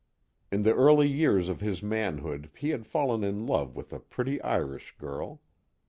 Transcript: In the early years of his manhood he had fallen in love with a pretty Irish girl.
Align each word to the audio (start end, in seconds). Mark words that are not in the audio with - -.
In 0.51 0.63
the 0.63 0.73
early 0.73 1.07
years 1.07 1.47
of 1.47 1.61
his 1.61 1.83
manhood 1.83 2.49
he 2.57 2.69
had 2.71 2.87
fallen 2.87 3.23
in 3.23 3.45
love 3.45 3.75
with 3.75 3.93
a 3.93 3.99
pretty 3.99 4.41
Irish 4.41 4.97
girl. 4.97 5.41